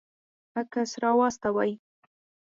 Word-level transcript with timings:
عکس 0.59 0.91
راواستوئ 1.03 1.71